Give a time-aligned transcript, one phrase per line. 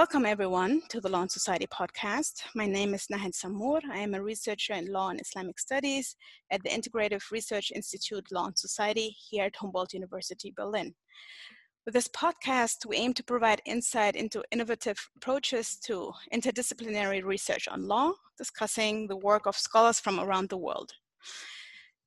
[0.00, 2.44] Welcome, everyone, to the Law and Society podcast.
[2.54, 3.80] My name is Nahed Samour.
[3.92, 6.16] I am a researcher in law and Islamic studies
[6.50, 10.94] at the Integrative Research Institute Law and Society here at Humboldt University, Berlin.
[11.84, 17.86] With this podcast, we aim to provide insight into innovative approaches to interdisciplinary research on
[17.86, 20.92] law, discussing the work of scholars from around the world.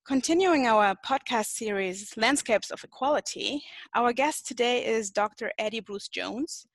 [0.07, 3.63] Continuing our podcast series, Landscapes of Equality,
[3.93, 5.51] our guest today is Dr.
[5.59, 6.65] Eddie Bruce Jones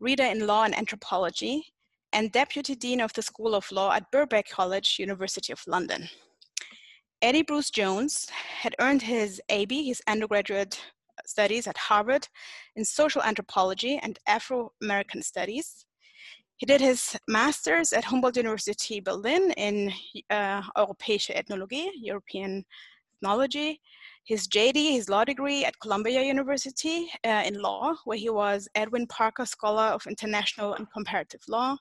[0.00, 1.72] reader in law and anthropology,
[2.12, 6.08] and deputy dean of the School of Law at Birkbeck College, University of London.
[7.22, 10.80] Eddie Bruce Jones had earned his AB, his undergraduate
[11.26, 12.26] studies at Harvard
[12.76, 15.84] in social anthropology and Afro American studies.
[16.56, 19.92] He did his master's at Humboldt University Berlin in
[20.30, 22.64] uh, Europäische Ethnologie, European
[23.16, 23.80] ethnology,
[24.24, 29.06] his JD, his law degree at Columbia University uh, in law, where he was Edwin
[29.06, 31.76] Parker Scholar of International and Comparative Law,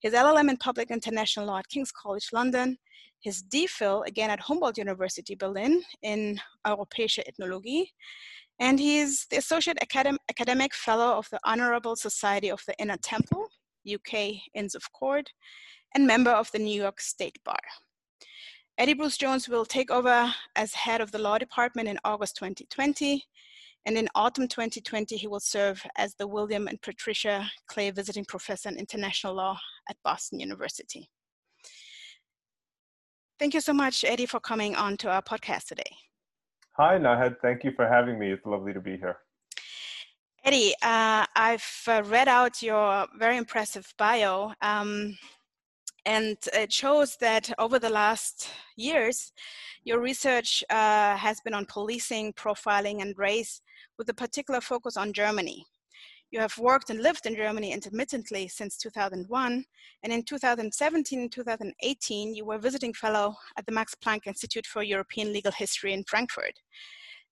[0.00, 2.76] his LLM in Public International Law at King's College London,
[3.20, 7.86] his DPhil again at Humboldt University Berlin in Europäische Ethnologie,
[8.58, 13.48] and he's the Associate Academ Academic Fellow of the Honorable Society of the Inner Temple,
[13.90, 15.30] UK Inns of Court,
[15.94, 17.58] and member of the New York State Bar.
[18.78, 23.24] Eddie Bruce Jones will take over as head of the law department in August 2020.
[23.86, 28.68] And in autumn 2020, he will serve as the William and Patricia Clay Visiting Professor
[28.68, 31.08] in International Law at Boston University.
[33.38, 35.90] Thank you so much, Eddie, for coming on to our podcast today.
[36.76, 37.36] Hi, Nahed.
[37.40, 38.30] Thank you for having me.
[38.30, 39.16] It's lovely to be here.
[40.44, 44.52] Eddie, uh, I've uh, read out your very impressive bio.
[44.62, 45.16] Um,
[46.06, 49.32] and it shows that over the last years,
[49.84, 53.60] your research uh, has been on policing, profiling, and race
[53.98, 55.64] with a particular focus on Germany.
[56.30, 59.64] You have worked and lived in Germany intermittently since 2001,
[60.02, 64.82] and in 2017 and 2018, you were visiting fellow at the Max Planck Institute for
[64.82, 66.60] European Legal History in Frankfurt.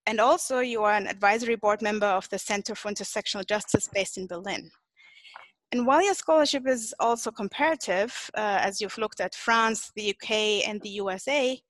[0.07, 4.19] And also, you are an advisory board member of the Center for Intersectional Justice based
[4.19, 4.71] in Berlin.
[5.73, 10.67] And while your scholarship is also comparative, uh, as you've looked at France, the UK,
[10.67, 11.61] and the USA,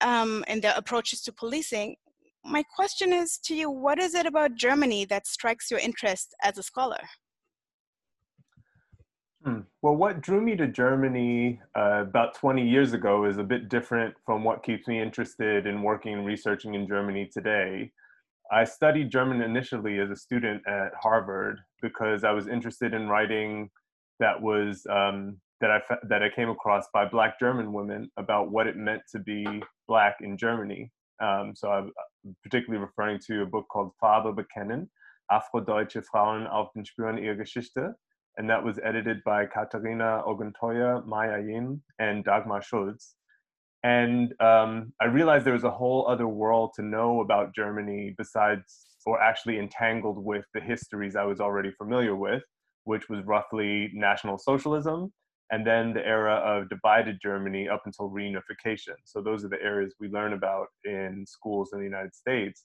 [0.00, 1.96] um, and their approaches to policing,
[2.44, 6.58] my question is to you what is it about Germany that strikes your interest as
[6.58, 7.00] a scholar?
[9.44, 9.60] Hmm.
[9.82, 14.14] Well, what drew me to Germany uh, about 20 years ago is a bit different
[14.24, 17.92] from what keeps me interested in working and researching in Germany today.
[18.50, 23.70] I studied German initially as a student at Harvard because I was interested in writing
[24.20, 28.66] that was um, that I that I came across by Black German women about what
[28.66, 29.46] it meant to be
[29.86, 30.90] Black in Germany.
[31.20, 31.92] Um, so I'm
[32.42, 34.88] particularly referring to a book called Farbe bekennen,
[35.30, 37.94] Afrodeutsche Frauen auf den Spuren ihrer Geschichte,
[38.36, 43.16] and that was edited by Katharina Oguntoye, May Ayim, and Dagmar Schultz
[43.84, 48.86] and um, I realized there was a whole other world to know about Germany besides,
[49.06, 52.42] or actually entangled with the histories I was already familiar with,
[52.84, 55.12] which was roughly National Socialism
[55.50, 58.94] and then the era of divided Germany up until reunification.
[59.04, 62.64] So those are the areas we learn about in schools in the United States.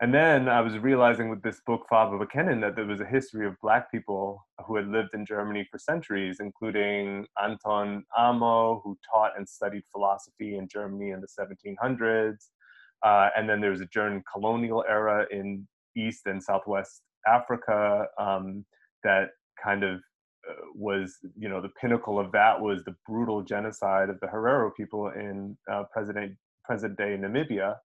[0.00, 3.46] And then I was realizing with this book, Farbe bekennen, that there was a history
[3.46, 9.32] of Black people who had lived in Germany for centuries, including Anton Amo, who taught
[9.36, 12.48] and studied philosophy in Germany in the 1700s.
[13.04, 15.66] Uh, and then there was a German colonial era in
[15.96, 18.64] East and Southwest Africa um,
[19.04, 19.28] that
[19.62, 20.00] kind of
[20.48, 24.74] uh, was, you know, the pinnacle of that was the brutal genocide of the Herero
[24.76, 26.16] people in uh, present
[26.96, 27.76] day Namibia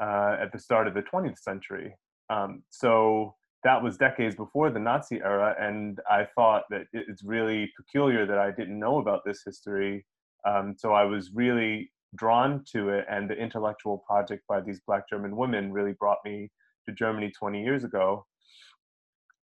[0.00, 1.94] uh, at the start of the 20th century.
[2.30, 3.34] Um, so
[3.64, 8.38] that was decades before the Nazi era, and I thought that it's really peculiar that
[8.38, 10.06] I didn't know about this history.
[10.46, 15.08] Um, so I was really drawn to it, and the intellectual project by these Black
[15.08, 16.50] German women really brought me
[16.88, 18.24] to Germany 20 years ago.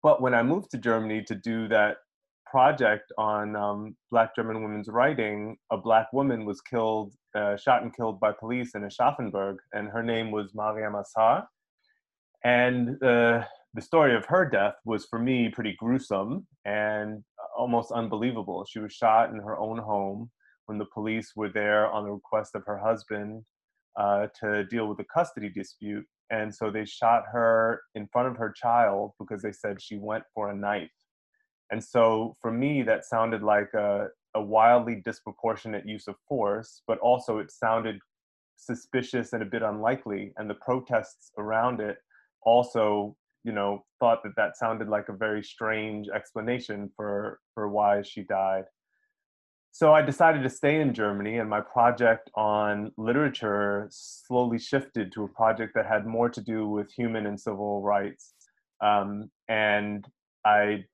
[0.02, 1.98] But when I moved to Germany to do that
[2.52, 7.96] project on um, Black German women's writing, a Black woman was killed, uh, shot and
[7.96, 11.46] killed by police in Aschaffenburg, and her name was Mariame Sarr.
[12.44, 17.25] And uh, the story of her death was for me pretty gruesome and
[17.56, 18.66] almost unbelievable.
[18.70, 20.31] She was shot in her own home
[20.66, 23.44] when the police were there on the request of her husband
[23.98, 26.05] uh, to deal with a custody dispute.
[26.28, 30.25] And so they shot her in front of her child because they said she went
[30.34, 30.90] for a knife.
[31.72, 36.98] And so for me, that sounded like a, a wildly disproportionate use of force, but
[36.98, 37.98] also it sounded
[38.56, 40.32] suspicious and a bit unlikely.
[40.36, 41.96] And the protests around it
[42.42, 48.02] also you know, thought that that sounded like a very strange explanation for for why
[48.02, 48.64] she died.
[49.72, 55.24] So I decided to stay in Germany, and my project on literature slowly shifted to
[55.24, 58.34] a project that had more to do with human and civil rights.
[58.82, 60.06] Um, and
[60.44, 60.84] I,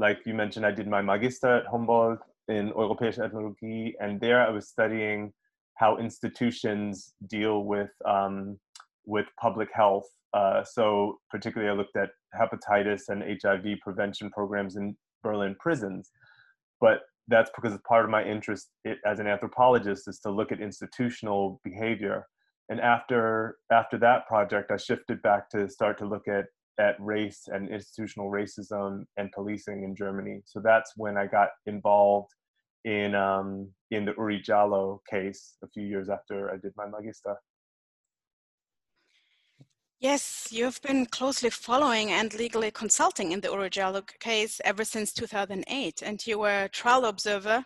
[0.00, 4.50] like you mentioned, I did my Magister at Humboldt in Europäische Ethnologie, and there I
[4.50, 5.32] was studying
[5.74, 8.58] how institutions deal with um,
[9.04, 10.08] with public health.
[10.32, 16.10] Uh, so particularly, I looked at hepatitis and HIV prevention programs in Berlin prisons.
[16.80, 18.70] But that's because part of my interest
[19.04, 22.26] as an anthropologist is to look at institutional behavior.
[22.70, 26.46] And after after that project, I shifted back to start to look at
[26.80, 30.40] at race and institutional racism and policing in Germany.
[30.46, 32.30] So that's when I got involved
[32.84, 37.36] in um, in the Oury Jalloh case a few years after I did my magister.
[40.00, 45.12] Yes, you've been closely following and legally consulting in the Oury Jalloh case ever since
[45.12, 47.62] 2008, and you were a trial observer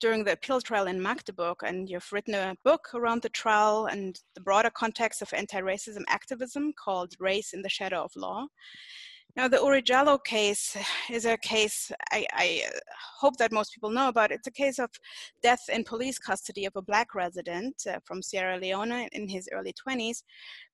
[0.00, 4.18] during the appeal trial in Magdeburg, and you've written a book around the trial and
[4.34, 8.46] the broader context of anti-racism activism called Race in the Shadow of Law.
[9.36, 10.76] Now, the Oury Jalloh case
[11.10, 12.62] is a case I, I,
[13.20, 14.32] hope that most people know about.
[14.32, 14.90] It's a case of
[15.40, 19.72] death in police custody of a black resident uh, from Sierra Leone in his early
[19.86, 20.22] 20s,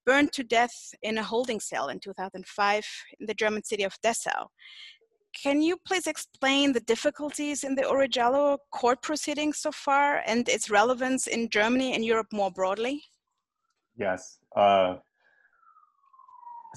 [0.06, 2.86] burned to death in a holding cell in 2005
[3.20, 4.46] in the German city of Dessau.
[5.42, 10.48] Can you please explain the difficulties in the Oury Jalloh court proceedings so far and
[10.48, 13.04] its relevance in Germany and Europe more broadly?
[13.98, 14.38] Yes.
[14.56, 14.96] Uh,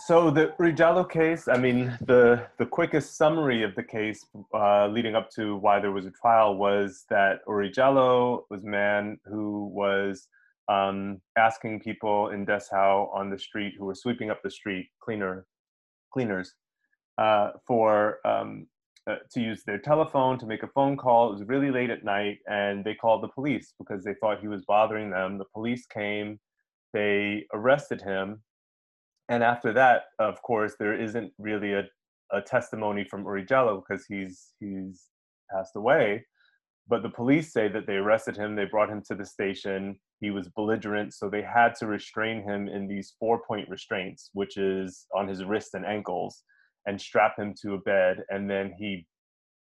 [0.06, 4.88] so the Oury Jalloh case, I mean, the, the quickest summary of the case uh,
[4.88, 9.20] leading up to why there was a trial was that Oury Jalloh was a man
[9.26, 10.28] who was
[10.68, 15.46] um, asking people in Dessau on the street who were sweeping up the street, cleaner,
[16.12, 16.56] cleaners,
[17.20, 18.66] uh, for um,
[19.10, 21.30] uh, to use their telephone to make a phone call.
[21.30, 24.48] It was really late at night, and they called the police because they thought he
[24.48, 25.38] was bothering them.
[25.38, 26.40] The police came,
[26.94, 28.42] they arrested him,
[29.28, 31.84] and after that, of course, there isn't really a,
[32.32, 35.08] a testimony from Oury Jalloh because he's he's
[35.52, 36.26] passed away.
[36.88, 40.00] But the police say that they arrested him, they brought him to the station.
[40.22, 44.58] He was belligerent, so they had to restrain him in these four point restraints, which
[44.58, 46.44] is on his wrists and ankles,
[46.86, 48.24] and strap him to a bed.
[48.30, 49.06] And then he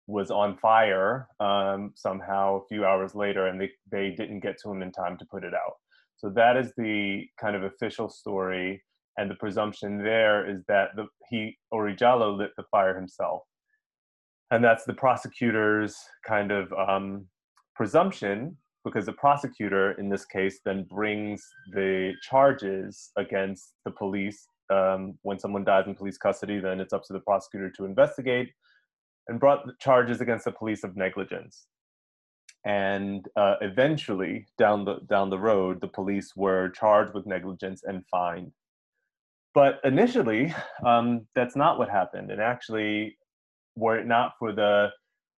[0.07, 4.71] was on fire um, somehow a few hours later, and they, they didn't get to
[4.71, 5.73] him in time to put it out.
[6.17, 8.83] So that is the kind of official story.
[9.17, 13.43] And the presumption there is that the, he, Oury Jalloh, lit the fire himself
[14.53, 15.95] and that's the prosecutor's
[16.27, 17.25] kind of um,
[17.75, 18.55] presumption
[18.85, 25.39] because the prosecutor in this case then brings the charges against the police um, when
[25.39, 28.49] someone dies in police custody then it's up to the prosecutor to investigate
[29.27, 31.67] and brought charges against the police of negligence.
[32.65, 38.05] And uh, eventually down the down the road the police were charged with negligence and
[38.09, 38.51] fined.
[39.53, 40.53] But initially
[40.85, 42.31] um, that's not what happened.
[42.31, 43.17] And actually
[43.75, 44.89] were it not for the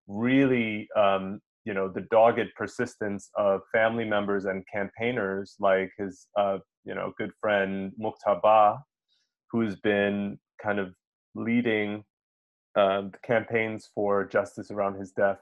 [0.07, 6.59] really um, you know the dogged persistence of family members and campaigners like his uh,
[6.85, 8.78] you know good friend Mouctar Bah,
[9.52, 10.94] who's been kind of
[11.35, 12.04] leading
[12.75, 15.40] the campaigns for justice around his death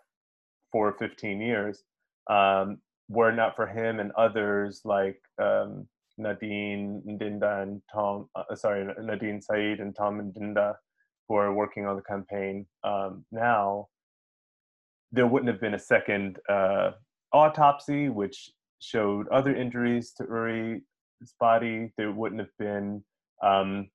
[0.72, 1.84] for 15 years.
[2.30, 2.80] Um,
[3.10, 9.42] were not for him and others like um, Nadine Ndinda and Tom, uh, sorry, Nadine
[9.42, 10.76] Said and Tom Ndinda,
[11.28, 13.88] who are working on the campaign um, now,
[15.12, 16.92] there wouldn't have been a second uh,
[17.32, 20.82] autopsy, which showed other injuries to Oury's
[21.40, 21.94] body.
[21.98, 23.04] There wouldn't have been
[23.44, 23.90] um,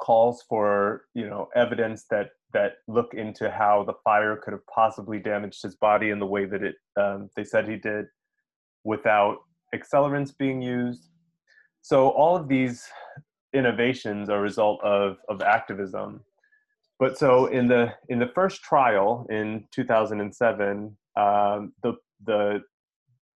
[0.00, 5.18] calls for you know evidence that that look into how the fire could have possibly
[5.18, 8.06] damaged his body in the way that it um, they said he did,
[8.84, 9.38] without
[9.74, 11.10] accelerants being used.
[11.82, 12.86] So all of these
[13.52, 16.22] innovations are a result of of activism
[16.98, 22.60] but so in the in the first trial in 2007 um, the the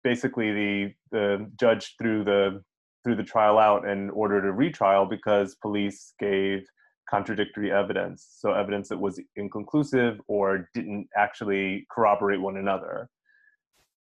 [0.04, 2.62] basically the the judge threw the
[3.04, 6.64] threw the trial out and ordered a retrial because police gave
[7.08, 8.26] contradictory evidence.
[8.38, 13.08] So evidence that was inconclusive or didn't actually corroborate one another.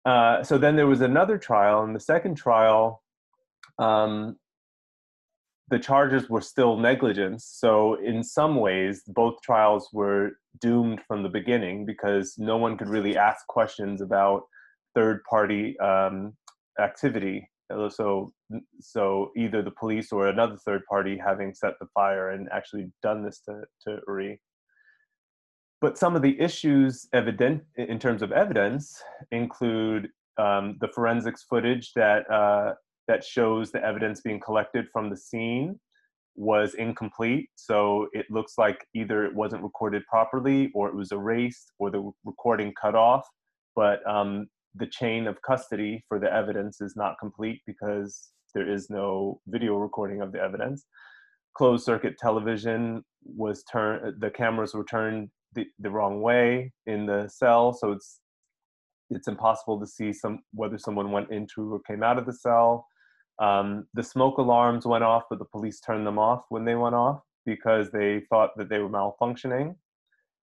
[0.05, 3.03] Uh, so then there was another trial and the second trial
[3.79, 4.37] um,
[5.69, 7.45] the charges were still negligence.
[7.45, 12.89] So, in some ways, both trials were doomed from the beginning because no one could
[12.89, 14.43] really ask questions about
[14.93, 16.33] third party um,
[16.79, 17.49] activity
[17.89, 18.33] so,
[18.79, 23.23] so either the police or another third party having set the fire and actually done
[23.23, 24.37] this to, to Oury.
[25.81, 29.01] But some of the issues evident in terms of evidence
[29.31, 32.73] include um, the forensics footage that uh,
[33.07, 35.79] that shows the evidence being collected from the scene
[36.35, 37.49] was incomplete.
[37.55, 42.11] So it looks like either it wasn't recorded properly, or it was erased, or the
[42.23, 43.27] recording cut off.
[43.75, 48.89] But um, the chain of custody for the evidence is not complete because there is
[48.89, 50.85] no video recording of the evidence.
[51.55, 57.27] Closed circuit television was turned, the cameras were turned the, the wrong way in the
[57.27, 58.19] cell, so it's
[59.09, 62.87] it's impossible to see some whether someone went into or came out of the cell.
[63.39, 66.95] Um, the smoke alarms went off, but the police turned them off when they went
[66.95, 69.75] off because they thought that they were malfunctioning.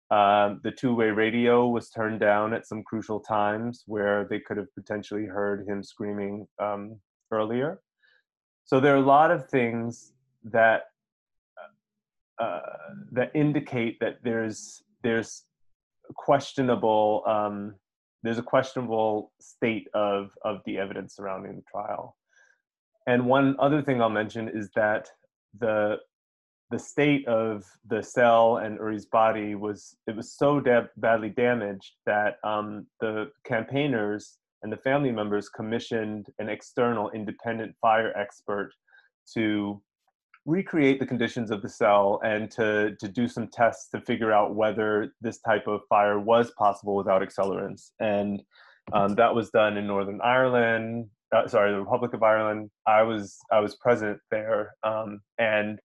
[0.09, 4.73] Um, the two-way radio was turned down at some crucial times where they could have
[4.73, 6.97] potentially heard him screaming um,
[7.31, 7.81] earlier.
[8.63, 10.13] So there are a lot of things
[10.45, 10.83] that
[12.39, 12.59] uh,
[13.11, 15.43] that indicate that there's there's
[16.15, 17.75] questionable um,
[18.23, 22.15] there's a questionable state of of the evidence surrounding the trial.
[23.07, 25.09] And one other thing I'll mention is that
[25.59, 25.97] the
[26.69, 31.93] the state of the cell and Oury's body was it was so da- badly damaged
[32.05, 38.71] that um, the campaigners and the family members commissioned an external independent fire expert
[39.33, 39.81] to
[40.45, 44.55] recreate the conditions of the cell and to, to do some tests to figure out
[44.55, 47.91] whether this type of fire was possible without accelerants.
[47.99, 48.41] And
[48.93, 52.69] um, that was done in Northern Ireland, uh, sorry, the Republic of Ireland.
[52.87, 55.79] I was I was present there, um, and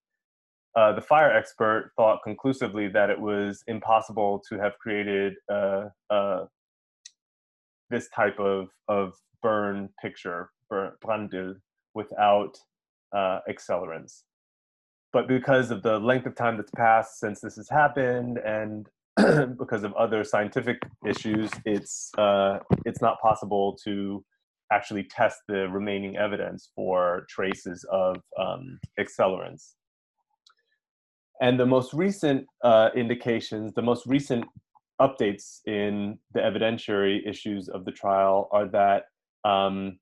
[0.75, 6.45] uh, the fire expert thought conclusively that it was impossible to have created uh, uh,
[7.91, 9.13] this type of, of
[9.43, 11.57] burn picture, Brandbild,
[11.95, 12.57] without
[13.15, 14.23] uh, accelerants.
[15.13, 18.89] But because of the length of time that's passed since this has happened, and
[19.59, 24.25] because of other scientific issues, it's uh, it's not possible to
[24.73, 29.73] actually test the remaining evidence for traces of um, accelerants.
[31.41, 34.45] And the most recent uh, indications, the most recent
[35.01, 39.05] updates in the evidentiary issues of the trial are that
[39.45, 39.99] um,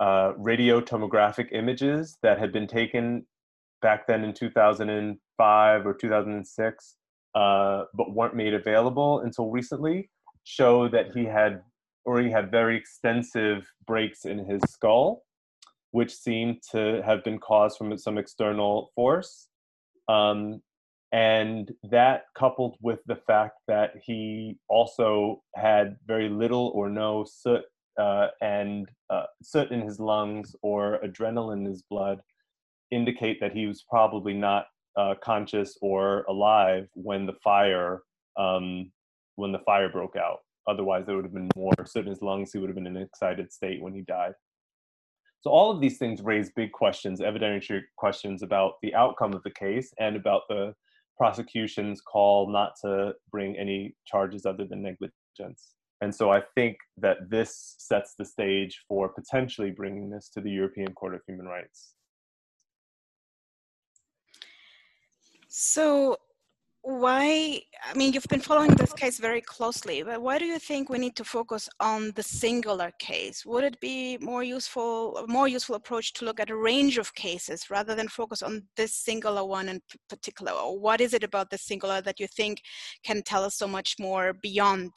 [0.00, 3.24] uh, radio tomographic images that had been taken
[3.80, 6.96] back then in 2005 or 2006,
[7.34, 10.10] uh, but weren't made available until recently,
[10.44, 11.62] show that he had
[12.20, 15.22] he had very extensive breaks in his skull,
[15.92, 19.48] which seemed to have been caused from some external force.
[20.08, 20.60] Um,
[21.12, 27.62] and that coupled with the fact that he also had very little or no soot
[27.98, 32.20] uh, and uh, soot in his lungs or adrenaline in his blood
[32.90, 38.02] indicate that he was probably not uh, conscious or alive when the fire
[38.36, 38.90] um,
[39.36, 40.38] when the fire broke out.
[40.66, 42.52] Otherwise, there would have been more soot in his lungs.
[42.52, 44.32] He would have been in an excited state when he died.
[45.44, 49.50] So all of these things raise big questions, evidentiary questions about the outcome of the
[49.50, 50.74] case and about the
[51.18, 55.74] prosecution's call not to bring any charges other than negligence.
[56.00, 60.50] And so I think that this sets the stage for potentially bringing this to the
[60.50, 61.92] European Court of Human Rights.
[65.48, 66.16] So
[66.84, 67.58] why
[67.90, 70.98] i mean you've been following this case very closely but why do you think we
[70.98, 73.44] need to focus on the singular case?
[73.46, 77.14] Would it be more useful a more useful approach to look at a range of
[77.14, 80.52] cases rather than focus on this singular one in particular?
[80.52, 82.60] Or what is it about the singular that you think
[83.02, 84.90] can tell us so much more beyond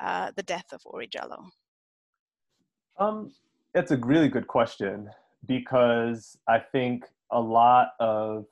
[0.00, 1.44] uh, the death of Oury Jalloh
[2.98, 3.32] Um,
[3.74, 5.10] it's a really good question
[5.46, 8.46] because I think a lot of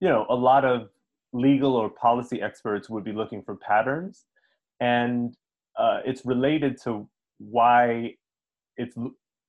[0.00, 0.88] you know a lot of
[1.32, 4.24] legal or policy experts would be looking for patterns,
[4.80, 5.36] and
[5.78, 7.08] uh, it's related to
[7.38, 8.14] why
[8.76, 8.96] it's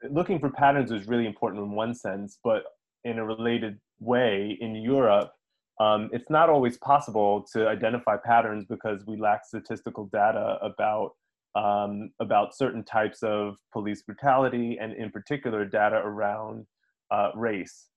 [0.10, 2.64] looking for patterns is really important in one sense, but
[3.04, 5.32] in a related way, in Europe,
[5.80, 11.12] um, it's not always possible to identify patterns because we lack statistical data about
[11.56, 16.68] um, about certain types of police brutality, and in particular, data around
[17.12, 17.88] uh, race.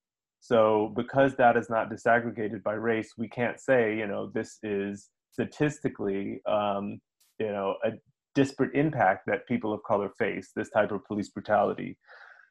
[0.42, 5.08] So because that is not disaggregated by race, we can't say, you know, this is
[5.30, 7.00] statistically, um,
[7.38, 7.92] you know, a
[8.34, 11.96] disparate impact that people of color face, this type of police brutality.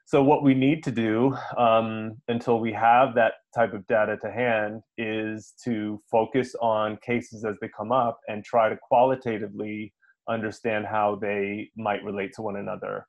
[0.05, 4.31] So what we need to do um, until we have that type of data to
[4.31, 9.93] hand is to focus on cases as they come up and try to qualitatively
[10.29, 13.05] understand how they might relate to one another.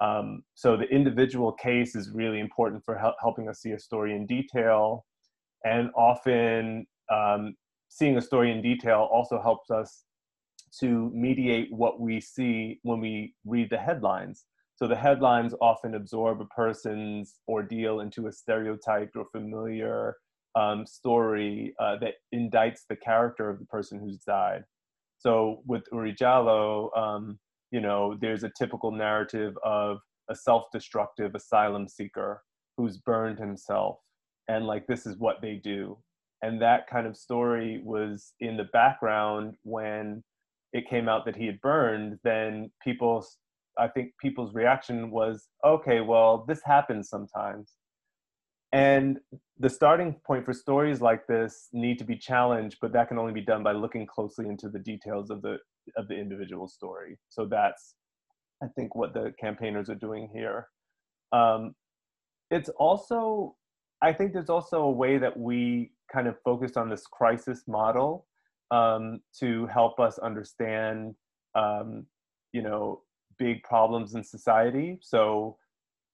[0.00, 4.14] Um, so the individual case is really important for hel- helping us see a story
[4.14, 5.06] in detail,
[5.64, 7.54] and often um,
[7.88, 10.04] seeing a story in detail also helps us
[10.80, 14.46] to mediate what we see when we read the headlines.
[14.76, 20.16] So the headlines often absorb a person's ordeal into a stereotyped or familiar
[20.56, 24.64] um, story uh, that indicts the character of the person who's died.
[25.18, 27.38] So with Oury Jalloh, um,
[27.74, 29.98] you know, there's a typical narrative of
[30.30, 32.40] a self-destructive asylum seeker
[32.76, 33.98] who's burned himself,
[34.46, 35.98] and like this is what they do.
[36.42, 40.22] And that kind of story was in the background when
[40.72, 42.20] it came out that he had burned.
[42.22, 43.26] Then people,
[43.76, 47.72] I think people's reaction was, okay, well, this happens sometimes
[48.74, 49.20] and
[49.58, 53.32] the starting point for stories like this need to be challenged, but that can only
[53.32, 55.58] be done by looking closely into the details of the
[55.96, 57.18] of the individual story.
[57.28, 57.94] So that's,
[58.62, 60.68] I think, what the campaigners are doing here.
[61.32, 61.74] Um,
[62.50, 63.54] it's also,
[64.02, 68.26] I think, there's also a way that we kind of focused on this crisis model
[68.70, 71.14] um, to help us understand,
[71.54, 72.06] um,
[72.52, 73.02] you know,
[73.38, 74.98] big problems in society.
[75.02, 75.58] So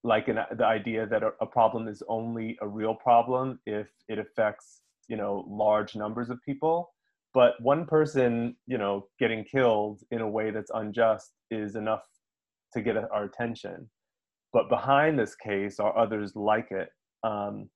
[0.03, 4.17] like an, the idea that a, a, problem is only a real problem if it
[4.17, 6.93] affects you know large numbers of people.
[7.33, 12.03] But one person you know getting killed in a way that's unjust is enough
[12.73, 13.89] to get our attention.
[14.53, 16.89] But behind this case are others like it
[17.23, 17.69] um,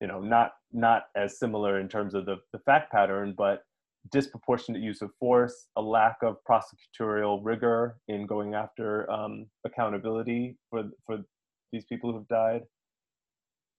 [0.00, 3.62] you know not not as similar in terms of the, the fact pattern but
[4.12, 10.84] disproportionate use of force a lack of prosecutorial rigor in going after um, accountability for
[11.04, 11.18] for
[11.76, 12.62] these people who've died.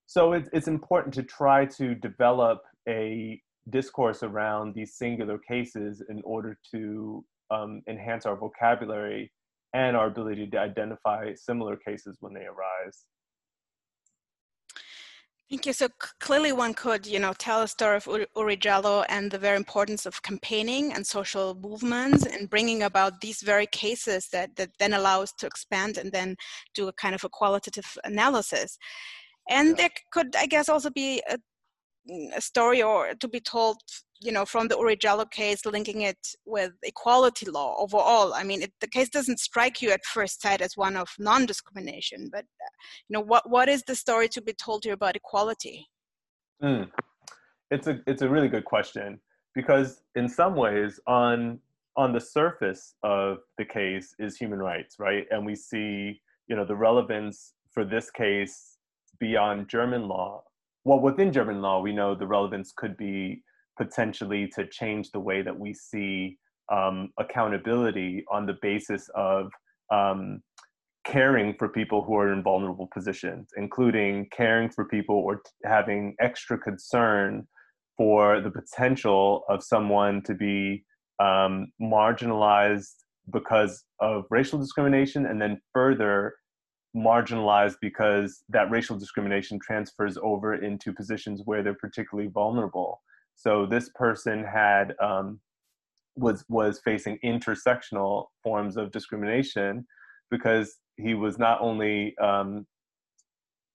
[0.05, 6.21] So it's, it's important to try to develop a discourse around these singular cases in
[6.23, 9.31] order to um, enhance our vocabulary
[9.73, 13.05] and our ability to identify similar cases when they arise.
[15.49, 15.71] Thank you.
[15.71, 15.87] So
[16.19, 20.05] clearly one could, you know, tell a story of Oury Jalloh and the very importance
[20.05, 25.21] of campaigning and social movements and bringing about these very cases that, that then allow
[25.21, 26.35] us to expand and then
[26.73, 28.77] do a kind of a qualitative analysis.
[29.49, 31.37] And there could, I guess, also be a
[32.39, 33.77] story or to be told
[34.21, 38.33] you know, from the Oury Jalloh case, linking it with equality law overall.
[38.33, 42.29] I mean, it, the case doesn't strike you at first sight as one of non-discrimination,
[42.31, 42.45] but
[43.07, 45.87] you know, what what is the story to be told here about equality?
[46.63, 46.89] Mm.
[47.69, 49.19] It's a it's a really good question
[49.53, 51.59] because in some ways, on
[51.95, 55.25] on the surface of the case is human rights, right?
[55.31, 58.77] And we see, you know, the relevance for this case
[59.19, 60.43] beyond German law.
[60.87, 63.43] Well, within German law, we know the relevance could be
[63.77, 66.37] potentially to change the way that we see
[66.71, 69.51] um, accountability on the basis of
[69.91, 70.41] um,
[71.03, 76.57] caring for people who are in vulnerable positions, including caring for people or having extra
[76.57, 77.45] concern
[77.97, 80.85] for the potential of someone to be
[81.19, 82.93] um, marginalized
[83.33, 86.35] because of racial discrimination and then further
[86.95, 93.01] marginalized because that racial discrimination transfers over into positions where they're particularly vulnerable.
[93.35, 95.39] So this person had um,
[96.15, 99.85] was was facing intersectional forms of discrimination
[100.31, 102.65] because he was not only um,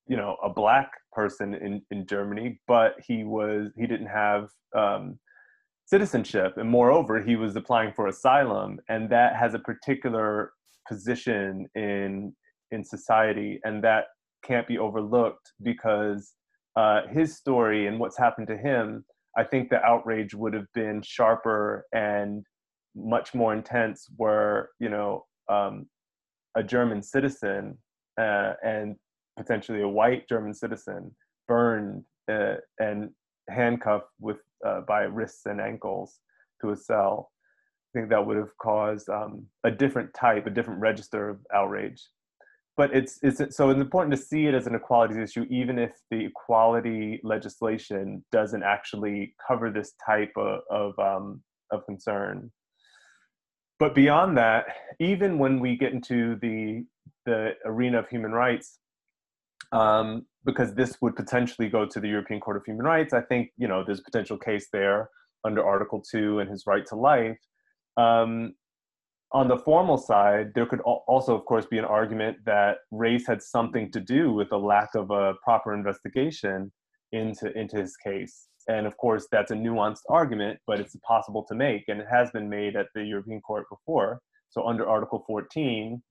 [0.09, 5.18] you know a black person in, in Germany, but he was he didn't have um,
[5.87, 10.53] citizenship, and moreover, he was applying for asylum, and that has a particular
[10.88, 12.35] position in
[12.73, 14.07] in society, and that
[14.45, 16.33] can't be overlooked because
[16.77, 19.05] uh, his story and what's happened to him
[19.37, 22.45] I think the outrage would have been sharper and
[22.95, 25.87] much more intense were, you know, um,
[26.55, 27.79] a German citizen
[28.21, 28.97] uh, and
[29.39, 31.15] potentially a white German citizen
[31.49, 33.11] burned uh, and
[33.49, 36.19] handcuffed with uh, by wrists and ankles
[36.61, 37.31] to a cell.
[37.95, 42.07] I think that would have caused um, a different type, a different register of outrage
[42.77, 45.93] but it's, it's so it's important to see it as an equalities issue even if
[46.11, 52.51] the equality legislation doesn't actually cover this type of of, um, of concern.
[53.79, 54.67] But beyond that
[55.01, 56.85] even when we get into the
[57.27, 58.79] the arena of human rights
[59.73, 63.51] um, because this would potentially go to the european court of human rights i think
[63.57, 65.09] you know there's a potential case there
[65.45, 67.39] under article 2 and his right to life.
[67.97, 68.55] Um,
[69.33, 73.42] on the formal side, there could also, of course, be an argument that race had
[73.42, 76.71] something to do with the lack of a proper investigation
[77.12, 78.49] into, into his case.
[78.68, 82.31] And of course, that's a nuanced argument, but it's possible to make, and it has
[82.31, 84.21] been made at the European Court before.
[84.51, 86.03] So, under Article 14,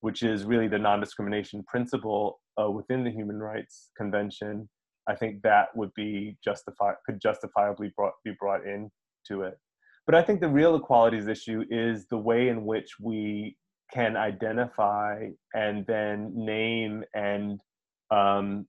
[0.00, 4.68] which is really the non-discrimination principle uh, within the Human Rights Convention,
[5.08, 9.58] I think that would be justify could justifiably brought, be brought into it.
[10.06, 13.56] But I think the real equalities issue is the way in which we
[13.92, 17.60] can identify and then name and
[18.10, 18.66] um,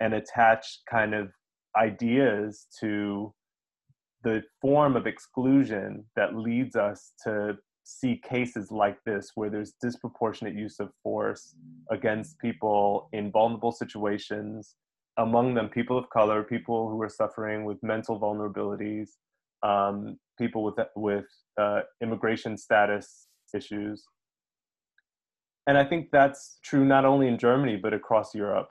[0.00, 1.30] and attach kind of
[1.76, 3.32] ideas to
[4.22, 10.54] the form of exclusion that leads us to see cases like this where there's disproportionate
[10.54, 11.54] use of force
[11.90, 14.76] against people in vulnerable situations
[15.18, 19.10] among them people of color people who are suffering with mental vulnerabilities
[19.62, 21.26] um, people with with
[21.60, 24.04] uh, immigration status issues.
[25.66, 28.68] And i think that's true not only in germany but across europe.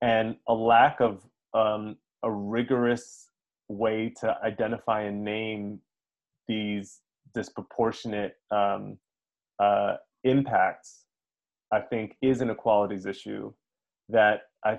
[0.00, 1.24] And a lack of
[1.54, 3.28] um, a rigorous
[3.68, 5.80] way to identify and name
[6.48, 7.00] these
[7.34, 8.98] disproportionate um,
[9.58, 11.04] uh, impacts,
[11.72, 13.52] I think, is an equalities issue
[14.08, 14.78] that I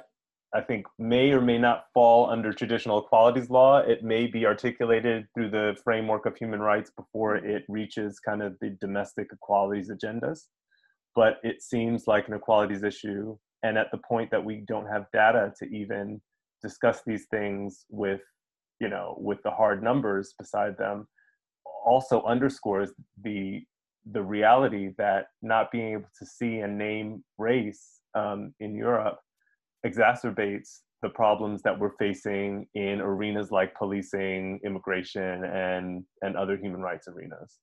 [0.56, 3.80] I think may or may not fall under traditional equalities law.
[3.80, 8.56] It may be articulated through the framework of human rights before it reaches kind of
[8.62, 10.42] the domestic equalities agendas.
[11.16, 13.36] But it seems like an equalities issue.
[13.64, 16.22] And at the point that we don't have data to even
[16.62, 18.22] discuss these things with,
[18.80, 21.08] you know, with the hard numbers beside them,
[21.86, 22.92] also underscores
[23.24, 23.62] the
[24.12, 29.18] the reality that not being able to see and name race um, in Europe
[29.86, 36.82] exacerbates the problems that we're facing in arenas like policing, immigration, and and other human
[36.82, 37.60] rights arenas.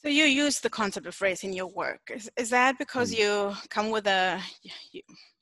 [0.00, 2.00] So you use the concept of race in your work.
[2.14, 3.18] Is, is that because mm.
[3.18, 4.40] you come with a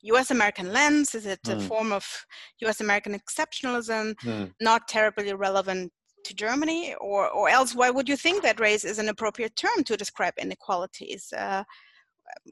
[0.01, 0.31] U.S.
[0.31, 1.13] American lens?
[1.13, 1.53] Is it mm.
[1.53, 1.67] a hmm.
[1.67, 2.05] form of
[2.61, 2.81] U.S.
[2.81, 4.51] American exceptionalism, mm.
[4.59, 5.91] not terribly relevant
[6.23, 9.83] to Germany, or or else why would you think that race is an appropriate term
[9.85, 11.31] to describe inequalities?
[11.37, 11.63] Uh,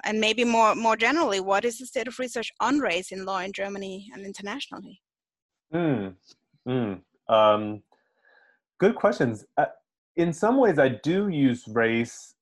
[0.03, 3.39] and maybe more more generally, what is the state of research on race in law
[3.39, 5.01] in Germany and internationally?
[5.73, 6.15] Mm,
[6.67, 7.83] mm, um,
[8.79, 9.45] good questions.
[9.57, 9.65] Uh,
[10.15, 12.35] in some ways, I do use race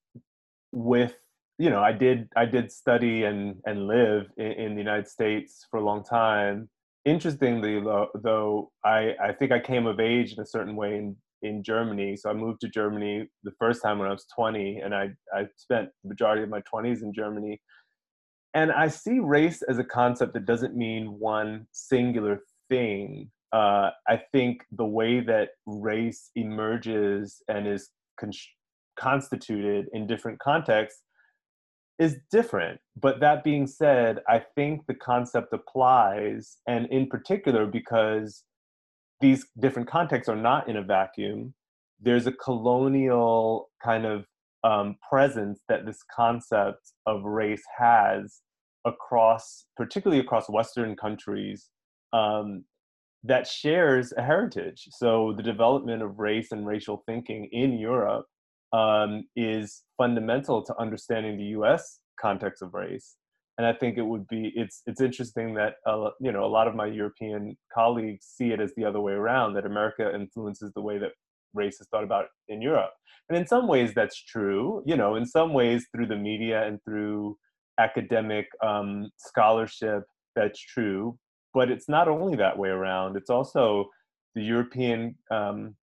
[0.72, 1.14] with
[1.58, 5.66] you know I did I did study and and live in, in the United States
[5.70, 6.68] for a long time.
[7.04, 11.16] Interestingly, though, though I I think I came of age in a certain way in
[11.44, 12.16] in Germany.
[12.16, 15.46] So I moved to Germany the first time when I was 20, and I, I
[15.56, 17.60] spent the majority of my 20s in Germany.
[18.54, 23.30] And I see race as a concept that doesn't mean one singular thing.
[23.52, 28.32] Uh, I think the way that race emerges and is con-
[28.98, 31.02] constituted in different contexts
[31.98, 32.80] is different.
[32.96, 38.44] But that being said, I think the concept applies, and in particular because
[39.20, 41.54] these different contexts are not in a vacuum.
[42.00, 44.26] There's a colonial kind of
[44.64, 48.40] um, presence that this concept of race has
[48.84, 51.70] across, particularly across Western countries,
[52.12, 52.64] um,
[53.22, 54.88] that shares a heritage.
[54.90, 58.26] So the development of race and racial thinking in Europe
[58.72, 62.00] um, is fundamental to understanding the U.S.
[62.20, 63.16] context of race
[63.58, 66.68] and I think it would be it's it's interesting that uh, you know a lot
[66.68, 70.82] of my European colleagues see it as the other way around that America influences the
[70.82, 71.12] way that
[71.54, 72.90] race is thought about in Europe,
[73.28, 74.82] and in some ways that's true.
[74.86, 77.36] You know, in some ways through the media and through
[77.78, 80.02] academic um, scholarship,
[80.34, 81.18] that's true.
[81.52, 83.16] But it's not only that way around.
[83.16, 83.88] It's also
[84.34, 85.76] the European um,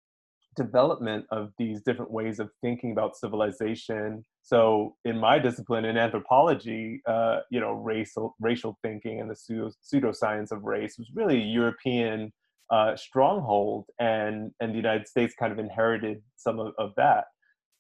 [0.56, 4.26] development of these different ways of thinking about civilization.
[4.50, 9.70] So, in my discipline in anthropology, uh, you know, racial racial thinking and the pseudo
[9.86, 12.34] pseudoscience of race was really a European
[12.72, 17.26] uh, stronghold, and and the United States kind of inherited some of, of that.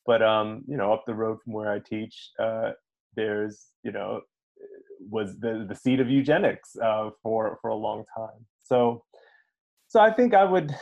[0.05, 2.73] But um, you know, up the road from where I teach, uh,
[3.15, 4.21] there's you know
[5.09, 8.45] was the the seat of eugenics uh, for for a long time.
[8.63, 9.03] So,
[9.87, 10.75] so I think I would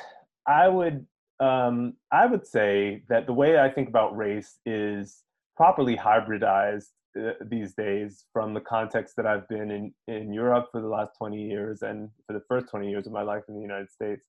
[0.45, 1.08] I would
[1.39, 5.23] um, I would say that the way I think about race is
[5.58, 10.82] properly hybridized uh, these days from the context that I've been in, in Europe for
[10.82, 13.62] the last 20 years and for the first 20 years of my life in the
[13.62, 14.22] United States.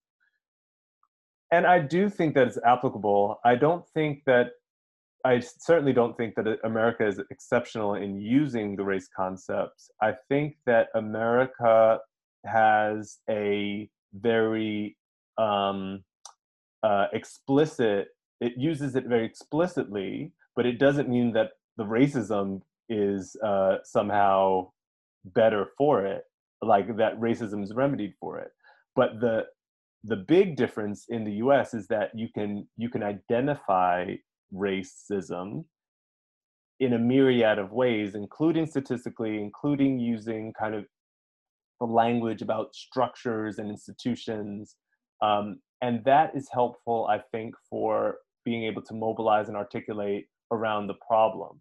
[1.52, 3.40] And I do think that it's applicable.
[3.44, 4.52] I don't think that,
[5.24, 9.90] I certainly don't think that America is exceptional in using the race concepts.
[10.00, 11.98] I think that America
[12.46, 14.96] has a very
[15.36, 16.04] um,
[16.82, 18.08] uh, explicit,
[18.40, 24.68] it uses it very explicitly, but it doesn't mean that the racism is uh, somehow
[25.24, 26.24] better for it,
[26.60, 28.48] like that racism is remedied for it.
[28.96, 29.44] But the
[30.02, 31.74] the big difference in the U.S.
[31.74, 34.16] is that you can you can identify
[34.52, 35.64] racism
[36.80, 40.86] in a myriad of ways, including statistically, including using kind of
[41.78, 44.74] the language about structures and institutions.
[45.22, 50.86] Um, and that is helpful, I think, for being able to mobilize and articulate around
[50.86, 51.60] the problem.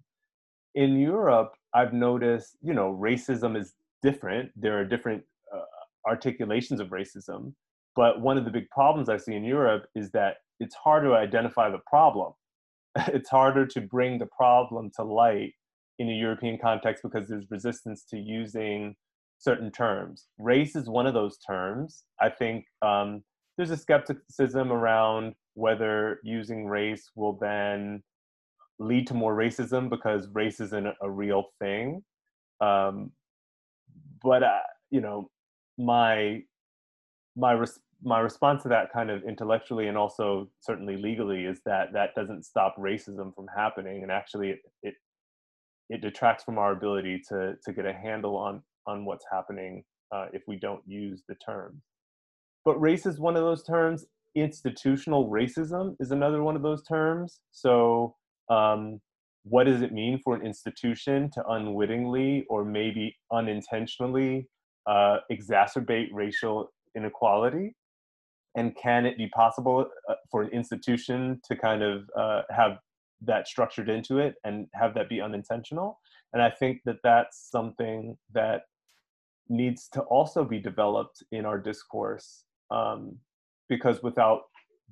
[0.76, 4.52] In Europe, I've noticed, you know, racism is different.
[4.56, 5.24] There are different
[5.54, 7.54] uh, articulations of racism.
[7.96, 11.16] But one of the big problems I see in Europe is that it's hard to
[11.16, 12.34] identify the problem.
[13.08, 15.54] it's harder to bring the problem to light
[16.00, 18.96] in a European context because there's resistance to using
[19.40, 20.28] certain terms.
[20.38, 22.04] Race is one of those terms.
[22.22, 23.24] I think um,
[23.56, 28.04] there's a skepticism around whether using race will then
[28.80, 32.04] lead to more racism because race isn't a real thing.
[32.62, 33.12] Um,
[34.24, 34.60] but uh,
[34.90, 35.30] you know,
[35.78, 36.42] my
[37.36, 41.94] my res- my response to that kind of intellectually and also certainly legally is that
[41.94, 44.94] that doesn't stop racism from happening and actually it it,
[45.90, 50.26] it detracts from our ability to to get a handle on on what's happening uh,
[50.34, 51.82] if we don't use the term.
[52.66, 54.06] But race is one of those terms.
[54.36, 57.40] Institutional racism is another one of those terms.
[57.52, 58.16] So
[58.50, 59.00] um,
[59.44, 64.48] what does it mean for an institution to unwittingly or maybe unintentionally
[64.86, 67.76] uh, exacerbate racial inequality?
[68.56, 72.80] And can it be possible uh, for an institution to kind of uh, have
[73.22, 76.00] that structured into it and have that be unintentional?
[76.34, 78.64] And i think that that's something that
[79.50, 83.18] needs to also be developed in our discourse um,
[83.70, 84.42] because without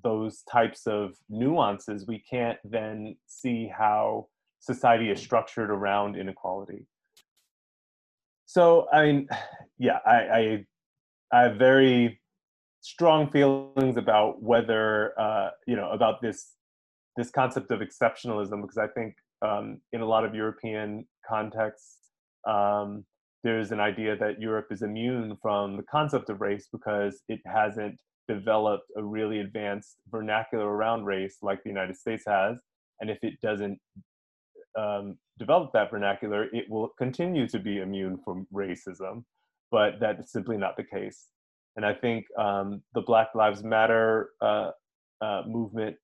[0.04, 4.28] those types of nuances we can't then see how
[4.60, 6.86] society is structured around inequality.
[8.46, 9.28] So i mean
[9.78, 10.66] yeah i i,
[11.32, 12.22] I have very
[12.86, 16.54] strong feelings about whether uh, you know about this
[17.18, 22.12] this concept of exceptionalism because I think um, in a lot of European contexts
[22.48, 23.04] um,
[23.44, 28.00] there's an idea that Europe is immune from the concept of race because it hasn't
[28.28, 32.58] developed a really advanced vernacular around race like the United States has,
[33.00, 33.80] and if it doesn't
[34.78, 39.24] um, develop that vernacular, it will continue to be immune from racism.
[39.72, 41.28] But that's simply not the case
[41.76, 44.72] and I think um, the Black Lives Matter uh,
[45.22, 45.98] uh, movement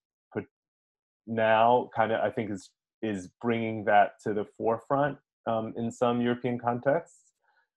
[1.27, 2.71] now kind of I think is
[3.03, 7.31] is bringing that to the forefront um, in some European contexts.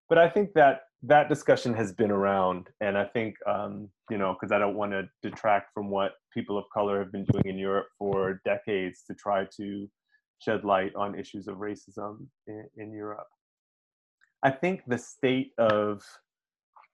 [0.09, 4.35] But I think that that discussion has been around, and I think um, you know
[4.35, 7.59] because I don't want to detract from what people of color have been doing in
[7.59, 9.89] Europe for decades to try to
[10.41, 13.27] shed light on issues of racism in, in Europe.
[14.43, 16.03] I think the state of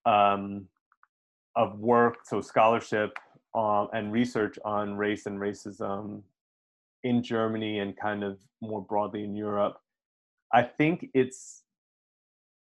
[0.06, 0.66] um,
[1.56, 3.12] of work, so scholarship
[3.54, 6.22] um, and research on race and racism
[7.02, 9.78] in Germany and kind of more broadly in Europe,
[10.52, 11.62] I think it's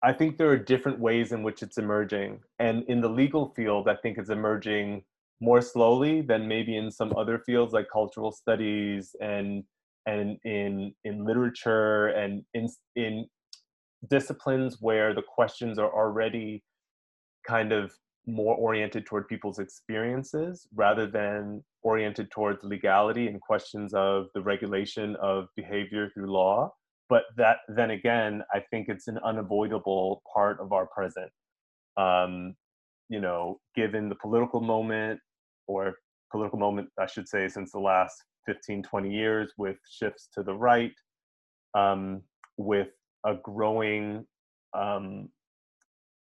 [0.03, 2.39] I think there are different ways in which it's emerging.
[2.59, 5.03] And in the legal field, I think it's emerging
[5.41, 9.63] more slowly than maybe in some other fields like cultural studies and
[10.07, 13.25] and in in literature and in in
[14.09, 16.63] disciplines where the questions are already
[17.47, 17.91] kind of
[18.27, 25.15] more oriented toward people's experiences rather than oriented towards legality and questions of the regulation
[25.21, 26.71] of behavior through law.
[27.11, 31.29] But that then again, I think it's an unavoidable part of our present.
[31.97, 32.55] Um,
[33.09, 35.19] you know, given the political moment
[35.67, 35.95] or
[36.31, 40.53] political moment, I should say, since the last 15, 20 years with shifts to the
[40.53, 40.93] right,
[41.73, 42.21] um,
[42.55, 42.87] with
[43.25, 44.25] a growing
[44.73, 45.27] um,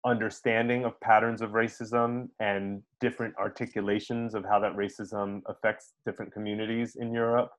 [0.06, 6.96] understanding of patterns of racism and different articulations of how that racism affects different communities
[6.98, 7.50] in Europe.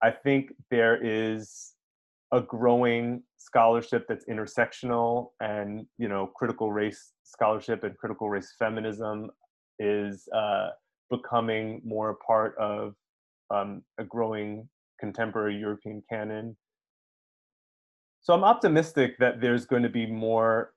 [0.00, 1.73] I think there is
[2.34, 9.30] a growing scholarship that's intersectional and you know critical race scholarship and critical race feminism
[9.78, 10.70] is uh,
[11.10, 12.94] becoming more a part of
[13.50, 14.68] um, a growing
[14.98, 16.56] contemporary European canon.
[18.20, 20.72] So I'm optimistic that there's going to be more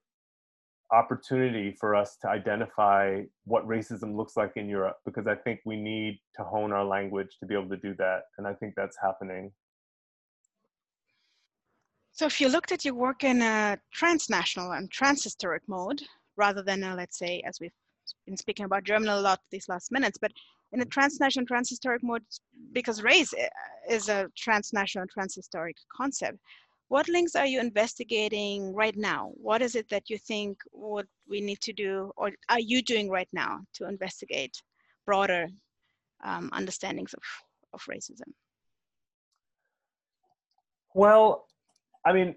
[0.92, 5.76] opportunity for us to identify what racism looks like in Europe because I think we
[5.76, 8.24] need to hone our language to be able to do that.
[8.38, 9.52] And I think that's happening.
[12.18, 16.02] So if you looked at your work in a transnational and transhistoric mode,
[16.36, 17.78] rather than a, let's say, as we've
[18.26, 20.32] been speaking about German a lot these last minutes, but
[20.72, 22.24] in a transnational transhistoric mode,
[22.72, 23.48] because race eh,
[23.88, 26.40] is a transnational transhistoric concept,
[26.88, 29.30] what links are you investigating right now?
[29.36, 33.12] What is it that you think what we need to do, or are you doing
[33.12, 34.60] right now to investigate
[35.06, 35.50] broader
[36.24, 37.22] um, understandings of,
[37.74, 38.34] of racism?
[40.96, 41.46] Well,
[42.08, 42.36] I mean,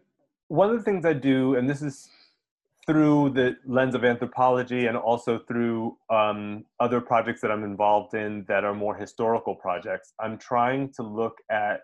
[0.49, 2.09] one of the things I do, and this is
[2.89, 8.45] through the lens of anthropology and also through um, other projects that I'm involved in
[8.49, 11.83] that are more historical projects, I'm trying to look at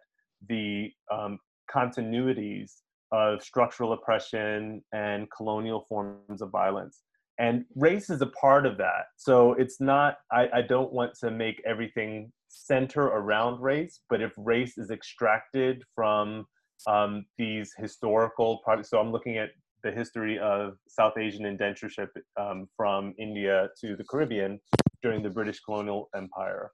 [0.49, 1.39] the um,
[1.73, 2.73] continuities
[3.13, 7.03] of structural oppression and colonial forms of violence.
[7.39, 9.05] And race is a part of that.
[9.17, 14.33] So it's not, I, I don't want to make everything center around race, but if
[14.37, 16.47] race is extracted from
[16.87, 19.51] um, these historical projects, so I'm looking at
[19.83, 22.09] the history of South Asian indentureship
[22.41, 24.61] um, from India to the Caribbean
[25.03, 26.73] during the British colonial empire.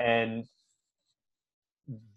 [0.00, 0.44] And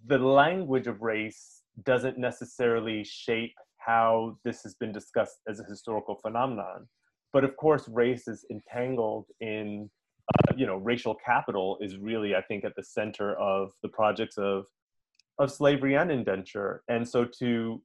[0.06, 6.16] the language of race doesn't necessarily shape how this has been discussed as a historical
[6.16, 6.88] phenomenon.
[7.34, 9.90] But of course, race is entangled in,
[10.34, 14.38] uh, you know, racial capital is really, I think, at the center of the projects
[14.38, 14.66] of,
[15.40, 16.84] of slavery and indenture.
[16.88, 17.82] And so to,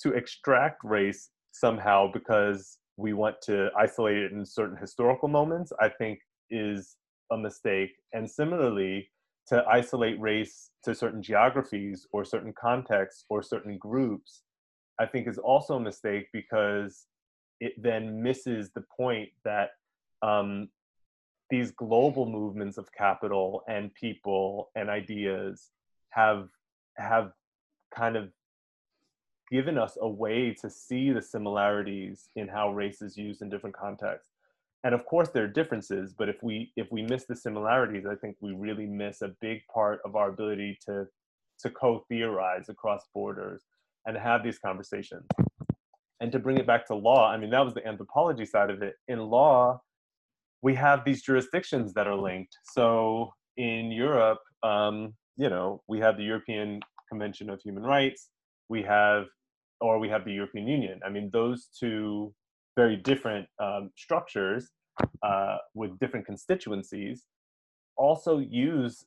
[0.00, 5.88] to extract race somehow because we want to isolate it in certain historical moments, I
[5.88, 6.96] think is
[7.32, 7.90] a mistake.
[8.12, 9.10] And similarly,
[9.48, 14.42] to isolate race to certain geographies or certain contexts or certain groups,
[14.98, 17.06] I think is also a mistake because
[17.60, 19.70] it then misses the point that
[20.22, 20.68] um,
[21.50, 25.70] these global movements of capital and people and ideas
[26.10, 26.48] have
[26.96, 27.32] have
[27.94, 28.30] kind of
[29.50, 33.76] given us a way to see the similarities in how race is used in different
[33.76, 34.30] contexts.
[34.82, 38.14] And of course there are differences but if we if we miss the similarities i
[38.14, 41.06] think we really miss a big part of our ability to
[41.60, 43.62] to co-theorize across borders
[44.06, 45.26] and have these conversations.
[46.20, 48.82] And to bring it back to law i mean that was the anthropology side of
[48.82, 48.94] it.
[49.08, 49.80] In law
[50.60, 52.54] we have these jurisdictions that are linked.
[52.64, 58.30] So in europe um, you know we have the european convention of human rights
[58.68, 59.24] we have
[59.80, 61.00] or we have the european union.
[61.04, 62.32] I mean those two
[62.76, 64.70] very different um, structures
[65.22, 67.24] uh, with different constituencies
[67.96, 69.04] also use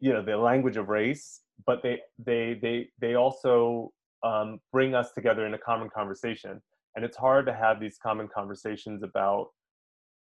[0.00, 5.12] you know the language of race but they they they they also um, bring us
[5.12, 6.60] together in a common conversation.
[6.96, 9.48] And it's hard to have these common conversations about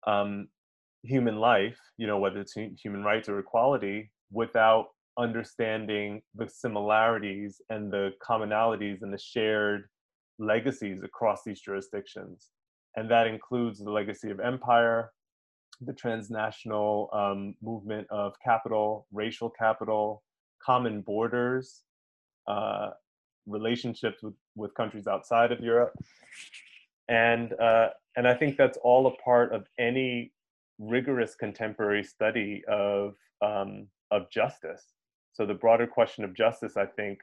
[0.05, 0.47] um,
[1.03, 7.91] human life you know whether it's human rights or equality without understanding the similarities and
[7.91, 9.89] the commonalities and the shared
[10.39, 12.49] legacies across these jurisdictions
[12.97, 15.11] and that includes the legacy of empire,
[15.81, 20.23] the transnational um, movement of capital, racial capital,
[20.61, 21.83] common borders,
[22.47, 22.89] uh,
[23.45, 25.93] relationships with, with countries outside of Europe.
[27.07, 30.33] And, uh, and I think that's all a part of any
[30.79, 34.83] rigorous contemporary study of, um, of justice.
[35.37, 37.19] So the broader question of justice, I think,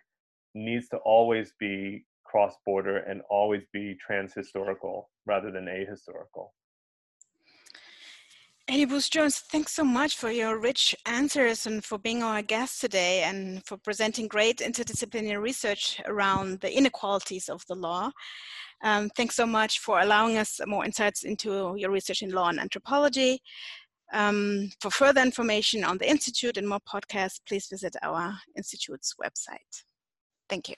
[0.54, 6.50] needs to always be cross border and always be trans-historical rather than ahistorical.
[8.68, 13.24] Eddie Bruce-Jones, thanks so much for your rich answers and for being our guest today
[13.24, 18.12] and for presenting great interdisciplinary research around the inequalities of the law.
[18.84, 22.60] Um, thanks so much for allowing us more insights into your research in law and
[22.60, 23.40] anthropology.
[24.14, 29.82] Um, for further information on the Institute and more podcasts, please visit our Institute's website.
[30.48, 30.76] Thank you.